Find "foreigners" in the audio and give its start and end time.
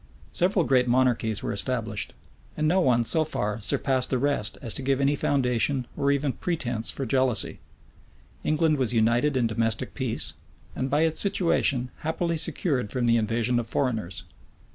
13.67-14.23